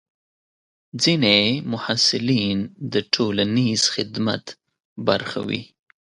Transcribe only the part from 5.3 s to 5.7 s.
وي.